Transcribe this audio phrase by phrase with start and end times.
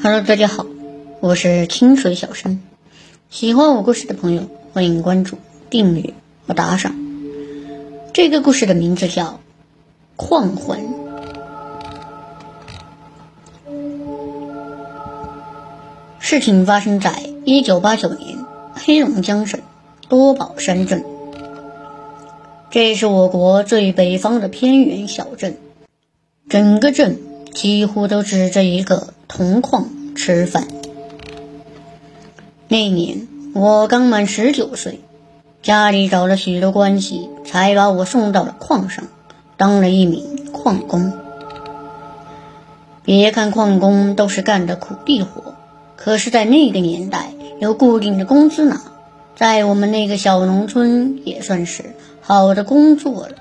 [0.00, 0.64] Hello，大家好，
[1.18, 2.60] 我是清水小生。
[3.28, 5.36] 喜欢我故事的朋友，欢迎关注、
[5.68, 6.14] 订阅
[6.46, 6.94] 和打赏。
[8.12, 9.24] 这个故事的名字叫
[10.14, 10.78] 《矿魂》。
[16.20, 18.38] 事情发生在一九八九年，
[18.74, 19.60] 黑龙江省
[20.08, 21.04] 多宝山镇。
[22.70, 25.56] 这是我国最北方的偏远小镇，
[26.48, 27.18] 整个镇
[27.52, 30.68] 几乎都指着一个铜矿吃饭。
[32.68, 35.00] 那年我刚满十九岁，
[35.60, 39.08] 家里找了许多关系，才把我送到了矿上，
[39.56, 41.12] 当了一名矿工。
[43.02, 45.54] 别看矿工都是干的苦力活，
[45.96, 48.80] 可是，在那个年代有固定的工资拿，
[49.34, 51.96] 在我们那个小农村也算是。
[52.20, 53.34] 好的工作了。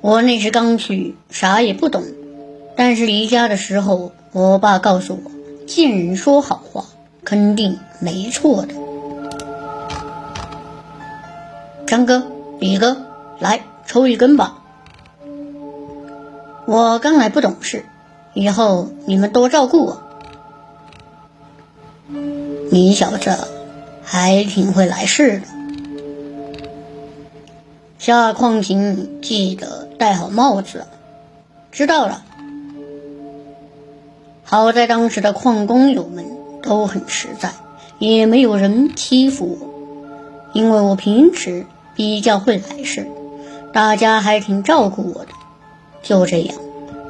[0.00, 2.04] 我那时刚去，啥也不懂，
[2.76, 5.30] 但是离家的时候，我爸告诉我，
[5.66, 6.84] 见人说好话，
[7.24, 8.74] 肯定没错的。
[11.86, 12.22] 张哥、
[12.60, 12.96] 李哥，
[13.40, 14.58] 来抽一根吧。
[16.66, 17.84] 我刚来不懂事，
[18.34, 20.02] 以后你们多照顾我。
[22.70, 23.30] 你小子
[24.02, 25.46] 还挺会来事的。
[27.98, 30.86] 下矿井记得戴好帽子。
[31.70, 32.22] 知道了。
[34.44, 36.24] 好在当时的矿工友们
[36.62, 37.52] 都很实在，
[37.98, 43.06] 也没有人欺负我，因为我平时比较会来事，
[43.72, 45.32] 大家还挺照顾我的。
[46.02, 46.56] 就这样，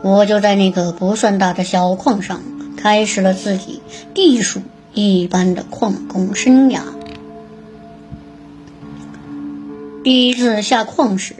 [0.03, 2.43] 我就在那个不算大的小矿上
[2.77, 3.81] 开始了自己
[4.15, 4.61] 地鼠
[4.93, 6.81] 一般的矿工生涯。
[10.03, 11.37] 第一次下矿时，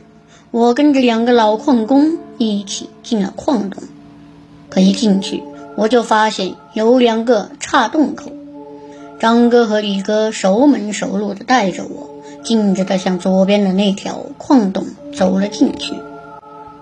[0.51, 3.83] 我跟着两个老矿工一起进了矿洞。
[4.71, 5.43] 可一进去，
[5.77, 8.33] 我就发现有两个岔洞口。
[9.19, 12.11] 张哥和李哥熟门熟路的带着我，
[12.43, 15.95] 径直的向左边的那条矿洞走了进去。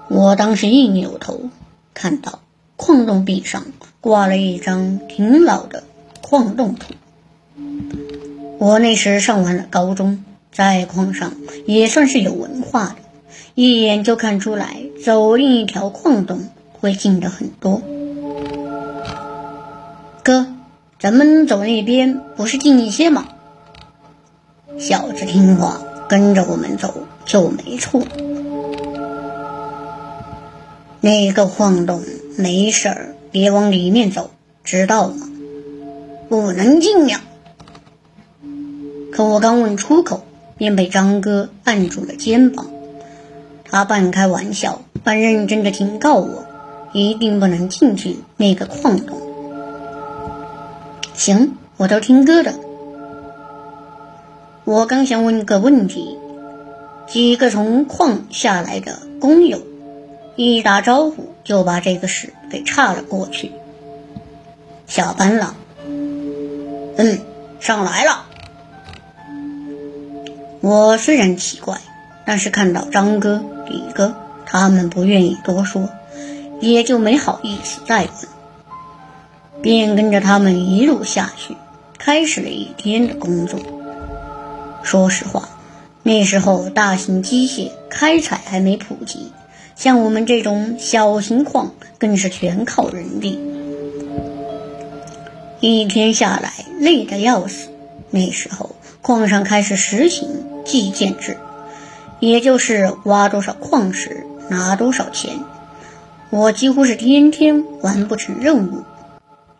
[0.08, 1.40] 我当时一扭头，
[1.94, 2.40] 看到
[2.76, 3.64] 矿洞壁上
[4.00, 5.82] 挂了一张挺老的
[6.20, 6.94] 矿洞图。
[8.58, 10.22] 我那时上完了高中。
[10.52, 11.34] 在矿上
[11.66, 12.96] 也算是有文化的，
[13.56, 17.80] 一眼就看出来走另一条矿洞会近的很多。
[20.22, 20.46] 哥，
[21.00, 23.28] 咱们走那边不是近一些吗？
[24.78, 28.02] 小子听话，跟着我们走就没错。
[31.00, 32.02] 那个矿洞
[32.36, 34.32] 没事儿，别往里面走，
[34.64, 35.30] 知道吗？
[36.28, 37.22] 不能进呀。
[39.10, 40.24] 可我刚问出口。
[40.58, 42.66] 便被张哥按住了肩膀，
[43.70, 46.44] 他半开玩笑半认真的警告我，
[46.92, 49.20] 一定不能进去那个矿洞。
[51.14, 52.54] 行，我都听哥的。
[54.64, 56.18] 我刚想问个问题，
[57.06, 59.60] 几个从矿下来的工友
[60.34, 63.52] 一打招呼就把这个事给岔了过去。
[64.86, 65.54] 下班了，
[66.96, 67.18] 嗯，
[67.60, 68.24] 上来了。
[70.60, 71.80] 我虽然奇怪，
[72.24, 75.88] 但是看到张哥、李哥他们不愿意多说，
[76.60, 78.10] 也就没好意思再问，
[79.62, 81.56] 便跟着他们一路下去，
[81.98, 83.60] 开始了一天的工作。
[84.82, 85.48] 说实话，
[86.02, 89.32] 那时候大型机械开采还没普及，
[89.74, 93.38] 像我们这种小型矿更是全靠人力，
[95.60, 97.68] 一天下来累得要死。
[98.10, 100.28] 那时候矿上开始实行。
[100.66, 101.36] 计件制，
[102.18, 105.38] 也就是挖多少矿石拿多少钱。
[106.30, 108.82] 我几乎是天天完不成任务。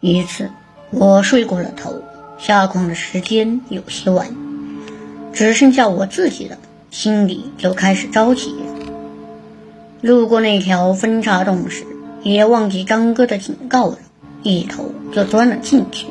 [0.00, 0.50] 一次，
[0.90, 2.02] 我睡过了头，
[2.38, 4.34] 下矿的时间有些晚，
[5.32, 6.58] 只剩下我自己了，
[6.90, 8.54] 心里就开始着急。
[10.00, 11.84] 路过那条分叉洞时，
[12.22, 13.98] 也忘记张哥的警告了，
[14.42, 16.06] 一头就钻了进去。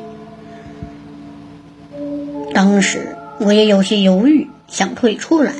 [2.54, 4.48] 当时我也有些犹豫。
[4.68, 5.52] 想退出来，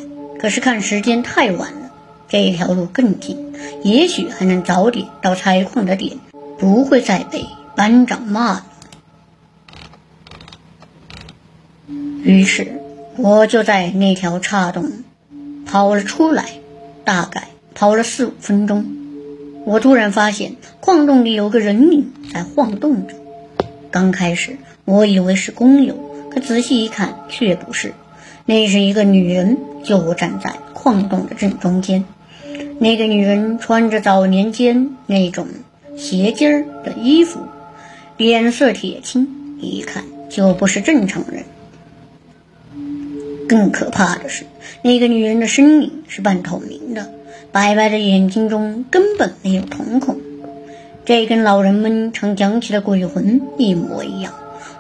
[0.47, 1.91] 可是看时间太晚了，
[2.29, 3.53] 这条路更近，
[3.83, 6.19] 也许还能早点到采矿的点，
[6.57, 8.67] 不会再被班长骂了。
[12.23, 12.81] 于是，
[13.17, 15.03] 我就在那条岔洞
[15.67, 16.61] 跑了出来，
[17.05, 18.87] 大概跑了四五分钟，
[19.65, 23.17] 我突然发现矿洞里有个人影在晃动着。
[23.91, 25.99] 刚开始我以为是工友，
[26.31, 27.95] 可仔细一看却不是。
[28.47, 32.05] 那是一个女人，就站在矿洞的正中间，
[32.79, 35.49] 那个女人穿着早年间那种
[35.97, 37.41] 斜襟儿的衣服，
[38.17, 41.45] 脸色铁青，一看就不是正常人。
[43.49, 44.45] 更可怕的是，
[44.83, 47.13] 那个女人的身影是半透明的，
[47.51, 50.19] 白白的眼睛中根本没有瞳孔，
[51.05, 54.35] 这跟老人们常讲起的鬼魂一模一样。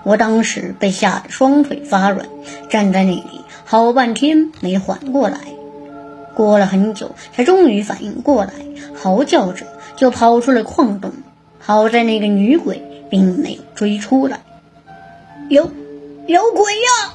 [0.04, 2.28] 我当时被吓得双腿发软，
[2.70, 3.22] 站在那里
[3.68, 5.40] 好半天没缓过来。
[6.34, 8.52] 过了很久，才终于反应过来，
[8.94, 9.66] 嚎叫着
[9.96, 11.10] 就跑出了矿洞。
[11.58, 12.80] 好在那个女鬼
[13.10, 14.40] 并没有追出来。
[15.48, 15.68] 有，
[16.28, 17.14] 有鬼呀！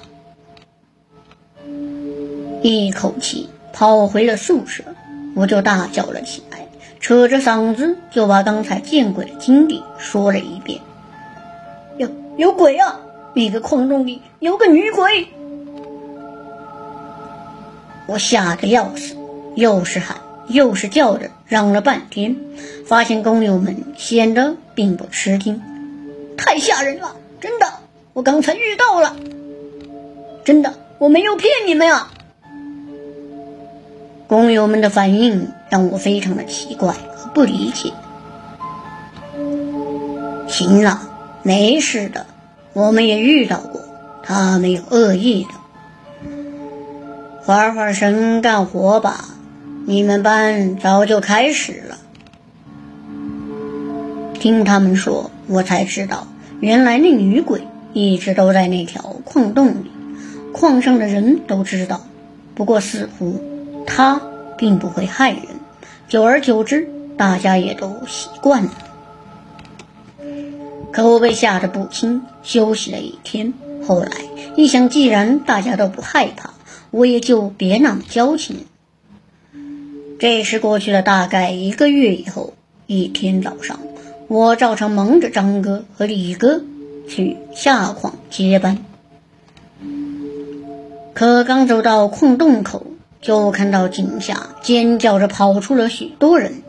[2.62, 4.84] 一口气跑回了宿舍，
[5.36, 6.68] 我就大叫了起来，
[7.00, 10.82] 扯着嗓子就把刚才见鬼的经历说了一遍。
[11.98, 13.00] 有有鬼啊！
[13.34, 15.28] 那个矿洞里有个女鬼！
[18.08, 19.16] 我吓得要死，
[19.56, 20.18] 又是喊
[20.48, 22.36] 又是叫着，嚷了半天，
[22.86, 25.62] 发现工友们显得并不吃惊。
[26.38, 27.68] 太吓人了，真的，
[28.14, 29.16] 我刚才遇到了，
[30.44, 32.12] 真的，我没有骗你们啊！
[34.28, 37.92] 工友们的反应让我非常的奇怪和不理解。
[40.48, 41.02] 行了，
[41.44, 42.26] 没事的，
[42.74, 43.82] 我们也遇到过，
[44.24, 45.50] 他没有恶意的。
[47.44, 49.26] 缓缓神干活吧，
[49.88, 51.98] 你们班早就开始了。
[54.36, 56.28] 听他们说，我才知道，
[56.60, 59.92] 原来那女鬼一直都在那条矿洞里，
[60.54, 62.02] 矿上的人都知道。
[62.54, 63.42] 不过似乎。
[63.84, 64.22] 他
[64.58, 65.42] 并不会害人，
[66.08, 66.88] 久而久之，
[67.18, 68.72] 大家也都习惯了。
[70.94, 73.54] 可我被吓得不轻，休息了一天。
[73.86, 74.12] 后来
[74.56, 76.51] 一想，既然大家都不害怕，
[76.92, 78.66] 我也就别那么矫情。
[80.20, 82.54] 这时过去了大概一个月以后，
[82.86, 83.80] 一天早上，
[84.28, 86.62] 我照常忙着张哥和李哥
[87.10, 88.78] 去下矿接班。
[91.14, 92.86] 可刚走到矿洞口，
[93.22, 96.62] 就看到井下尖叫着跑出了许多人，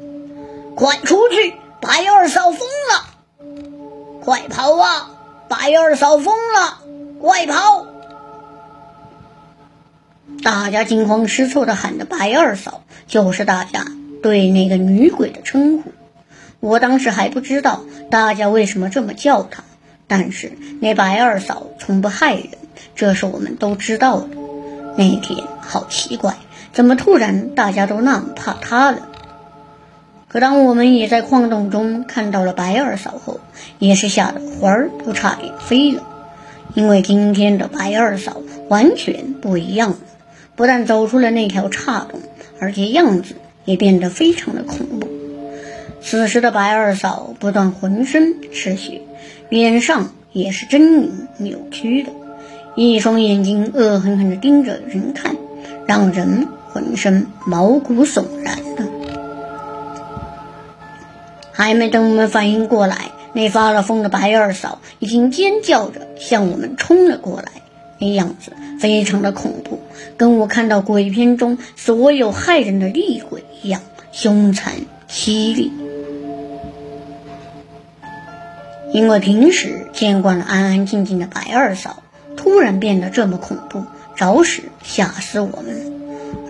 [0.75, 1.55] 快出去！
[1.81, 4.21] 白二嫂疯了！
[4.21, 5.11] 快跑啊！
[5.49, 6.79] 白二嫂疯了！
[7.21, 7.87] 快跑！
[10.43, 13.87] 大家惊慌失措的喊着“白二嫂”，就是大家
[14.23, 15.93] 对那个女鬼的称呼。
[16.59, 19.62] 我当时还不知道大家为什么这么叫她，
[20.09, 22.49] 但是那白二嫂从不害人，
[22.97, 24.29] 这是我们都知道的。
[24.97, 26.37] 那天好奇怪，
[26.73, 29.09] 怎么突然大家都那么怕她了？
[30.29, 33.39] 可当我们也在矿洞中看到了白二嫂后，
[33.79, 36.03] 也是吓得魂儿都差点飞了。
[36.75, 39.97] 因为今天的白二嫂完全不一样了，
[40.57, 42.21] 不但走出了那条岔洞，
[42.59, 43.35] 而且样子
[43.65, 45.09] 也变得非常的恐怖。
[46.01, 49.03] 此时的白二嫂不但浑身是血，
[49.49, 51.09] 脸上也是狰狞
[51.39, 52.11] 扭曲的。
[52.75, 55.37] 一双眼睛恶狠狠地盯着人看，
[55.87, 58.85] 让人浑身毛骨悚然的。
[61.53, 67.53] 还没等我们反应过来，那发了疯的白二嫂已经尖叫着向我们冲了过来，
[67.99, 69.81] 那样子非常的恐怖，
[70.17, 73.81] 跟我看到鬼片中所有害人的厉鬼一样
[74.12, 74.75] 凶残
[75.09, 75.73] 凄厉。
[78.93, 82.03] 因为平时见惯了安安静静的白二嫂。
[82.34, 83.84] 突然变得这么恐怖，
[84.17, 85.93] 着实吓死我们。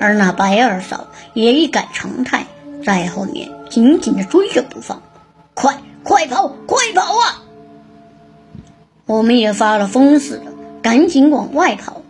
[0.00, 2.46] 而那白二嫂也一改常态，
[2.84, 5.02] 在后面紧紧的追着不放。
[5.54, 7.42] 快快跑，快跑啊！
[9.06, 12.00] 我们也发了疯似的，赶紧往外跑。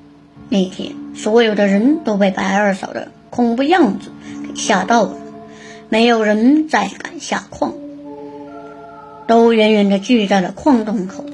[0.49, 4.11] 那天所有的人都被白二嫂的恐怖样子
[4.47, 5.16] 给吓到了，
[5.88, 7.75] 没有人再敢下矿，
[9.26, 11.25] 都远远地聚在了矿洞口。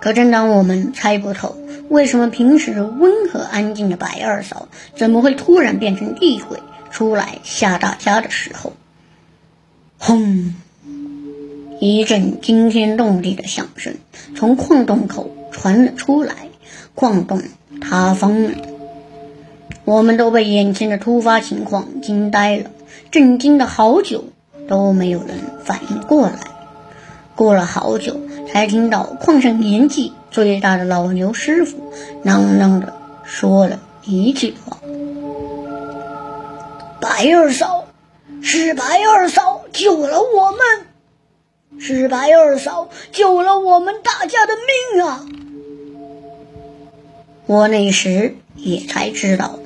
[0.00, 1.56] 可正当我们猜不透
[1.88, 6.58] 为什么平时温和安静的白二嫂怎么会突然变成厉鬼
[6.90, 8.72] 出来吓大家的时候，
[9.98, 10.54] 轰！
[11.80, 13.94] 一阵惊天动地的响声
[14.36, 16.34] 从矿洞口传了出来，
[16.94, 17.42] 矿洞
[17.92, 18.52] 塌方了。
[19.84, 22.70] 我们都被眼前的突发情况惊呆了，
[23.10, 24.24] 震惊了好久
[24.66, 26.38] 都没有人反应过来。
[27.36, 28.18] 过了好久。
[28.52, 31.90] 才听到矿上年纪最大的老牛师傅
[32.22, 32.92] 囔囔的
[33.24, 34.76] 说了一句话
[37.00, 37.86] ：“白二嫂，
[38.42, 44.52] 是白二嫂救了我们，是白二嫂救了我们大家的
[44.94, 45.24] 命啊！”
[47.46, 49.58] 我那时也才知道，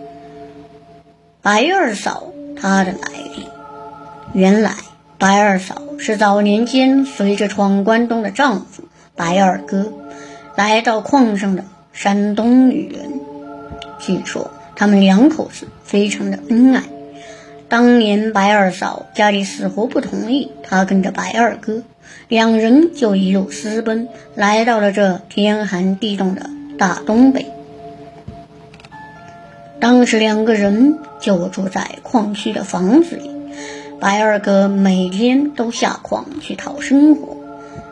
[1.43, 2.99] 白二嫂她的来
[3.37, 3.47] 历。
[4.33, 4.73] 原来，
[5.19, 9.93] 白二嫂是早年间随着闯关东的丈夫白二哥
[10.57, 13.21] 来到矿上的山东女人。
[13.99, 16.83] 据说他们两口子非常的恩爱。
[17.69, 21.83] 当年白二嫂家里死活不同意她跟着白二哥，
[22.29, 27.47] 两人就一路私奔，来到了这天寒地冻的大东北。
[29.81, 33.31] 当时两个人就住在矿区的房子里，
[34.01, 37.37] 白二哥每天都下矿去讨生活，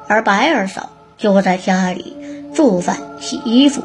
[0.07, 2.17] 而白二嫂就在家里
[2.55, 3.83] 做饭洗衣服。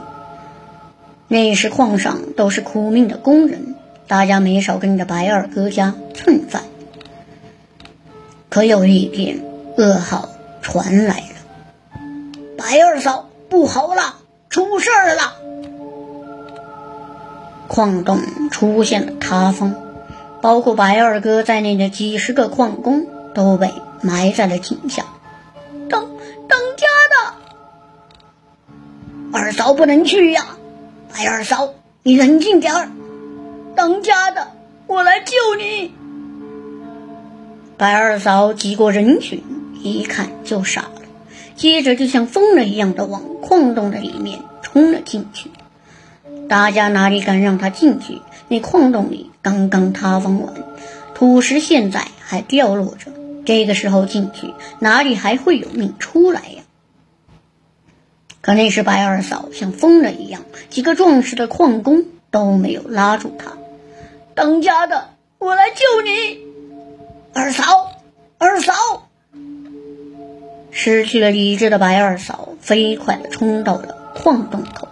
[1.27, 3.75] 那时矿上都是苦命的工人。
[4.07, 6.63] 大家没少跟着白二哥家蹭饭，
[8.49, 9.39] 可有一天
[9.77, 10.29] 噩耗
[10.63, 11.99] 传来了，
[12.57, 14.15] 白二嫂不好了，
[14.49, 15.38] 出事儿了！
[17.69, 19.75] 矿洞出现了塌方，
[20.41, 23.71] 包括白二哥在内的几十个矿工都被
[24.01, 25.05] 埋在了井下。
[25.87, 26.07] 当
[26.47, 27.35] 当家的
[29.31, 30.43] 二嫂不能去呀，
[31.13, 31.69] 白二嫂，
[32.01, 32.89] 你冷静点儿。
[33.75, 34.47] 当家的，
[34.87, 35.93] 我来救你！
[37.77, 39.43] 白二嫂挤过人群，
[39.81, 41.01] 一看就傻了，
[41.55, 45.51] 接着就像疯了一样的往矿洞的里面冲了进去。
[46.49, 48.21] 大家哪里敢让他进去？
[48.47, 50.53] 那矿洞里刚刚塌方完，
[51.13, 53.11] 土石现在还掉落着，
[53.45, 56.63] 这个时候进去，哪里还会有命出来呀？
[58.41, 60.41] 可那时白二嫂像疯了一样，
[60.71, 63.53] 几个壮实的矿工都没有拉住她。
[64.33, 66.39] 当家的，我来救你，
[67.33, 67.91] 二嫂，
[68.39, 68.73] 二嫂！
[70.71, 74.87] 失去了理智的白二嫂飞快地冲到了矿洞口，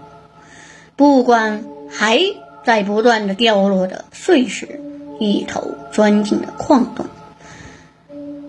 [0.98, 2.20] 不管还
[2.66, 4.82] 在不断的掉落的碎石，
[5.20, 7.06] 一头钻进了矿洞。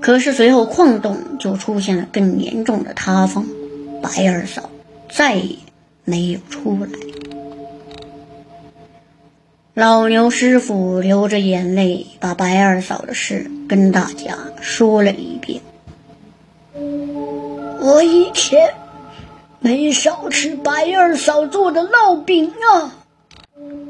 [0.00, 3.46] 可是随后矿洞就出现了更严重的塌方，
[4.02, 4.70] 白二嫂
[5.10, 5.56] 再也
[6.04, 6.88] 没有出来。
[9.74, 15.60] 老牛师傅流着眼泪，把白二嫂的事跟大家说了一遍。
[17.80, 18.74] 我以前
[19.60, 22.92] 没少吃白二嫂做的烙饼啊。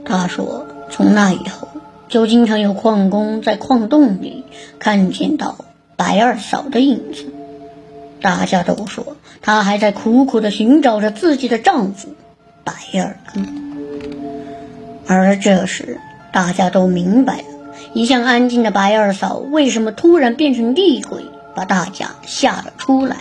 [0.04, 1.68] 他说，从那以后，
[2.08, 4.44] 就经常有矿工在矿洞里
[4.78, 5.56] 看见到
[5.96, 7.26] 白二嫂的影子。
[8.22, 12.08] 大家都说，她还在苦苦的寻找着自己的丈夫
[12.64, 13.40] 白二哥。
[15.06, 16.00] 而这时，
[16.32, 17.44] 大家都明白了，
[17.92, 23.16] 一向安静的白二嫂为什么突然变成厉鬼，把大家吓了出来。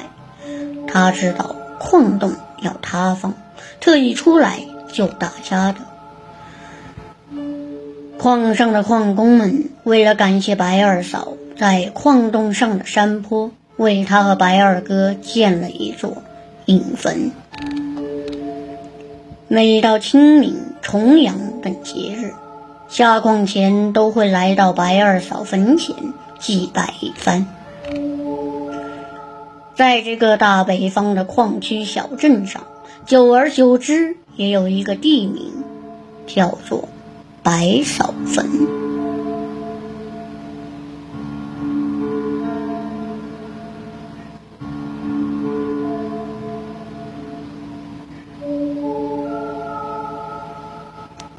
[0.88, 3.34] 她知道矿洞要塌方，
[3.80, 5.80] 特意出来救大家的。
[8.18, 16.24] 矿上的矿工们为了感谢白二嫂，在矿洞上的山坡为他和白二哥建了一座
[16.66, 17.32] 阴坟。
[19.48, 22.34] 每到清明、重阳等节日，
[22.90, 25.96] 下矿前都会来到白二嫂坟前
[26.40, 27.46] 祭拜一番。
[29.78, 32.64] 在这个大北方的矿区小镇上，
[33.06, 35.52] 久而久之，也有一个地名，
[36.26, 36.90] 叫做
[37.44, 38.87] 白嫂坟。